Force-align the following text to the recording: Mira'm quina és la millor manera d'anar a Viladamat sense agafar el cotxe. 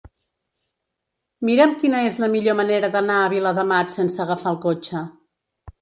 Mira'm 1.49 1.75
quina 1.85 2.01
és 2.07 2.17
la 2.25 2.31
millor 2.37 2.59
manera 2.63 2.91
d'anar 2.99 3.21
a 3.27 3.31
Viladamat 3.37 3.97
sense 4.01 4.27
agafar 4.29 4.57
el 4.57 4.63
cotxe. 4.69 5.09